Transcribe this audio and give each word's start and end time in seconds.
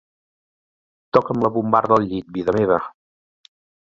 Toca'm 1.17 1.43
la 1.43 1.51
bombarda 1.57 1.99
al 1.99 2.07
llit, 2.15 2.33
vida 2.39 2.57
meva. 2.59 2.81